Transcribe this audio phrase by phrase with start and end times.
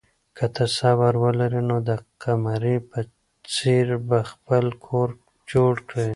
[0.37, 1.91] که ته صبر ولرې نو د
[2.21, 2.99] قمرۍ په
[3.53, 5.09] څېر به خپل کور
[5.51, 6.07] جوړ کړې.